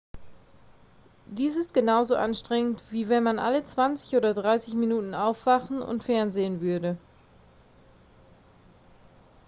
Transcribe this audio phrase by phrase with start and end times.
[1.27, 6.59] dies ist genauso anstrengend wie wenn man alle zwanzig oder dreißig minuten aufwachen und fernsehen
[6.59, 6.97] würde